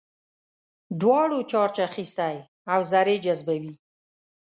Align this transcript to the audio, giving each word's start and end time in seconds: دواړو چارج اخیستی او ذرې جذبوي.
دواړو 1.01 1.37
چارج 1.51 1.77
اخیستی 1.89 2.35
او 2.73 2.79
ذرې 2.91 3.15
جذبوي. 3.25 3.73